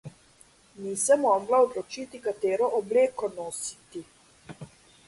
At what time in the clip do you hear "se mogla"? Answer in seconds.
1.01-1.59